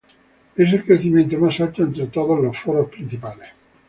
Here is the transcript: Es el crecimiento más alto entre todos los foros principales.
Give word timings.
Es 0.55 0.73
el 0.73 0.83
crecimiento 0.83 1.37
más 1.37 1.59
alto 1.59 1.83
entre 1.83 2.07
todos 2.07 2.39
los 2.41 2.57
foros 2.57 2.89
principales. 2.89 3.49